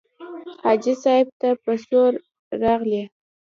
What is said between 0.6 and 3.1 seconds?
حاجي صاحب ته په څو راغلې.